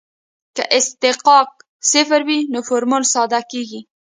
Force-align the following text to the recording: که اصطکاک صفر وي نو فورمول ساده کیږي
که 0.55 0.63
اصطکاک 0.77 1.49
صفر 1.91 2.21
وي 2.27 2.39
نو 2.53 2.59
فورمول 2.67 3.03
ساده 3.13 3.39
کیږي 3.51 3.79